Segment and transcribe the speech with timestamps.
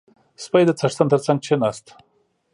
[0.43, 1.85] •سپی د څښتن تر څنګ کښېناست.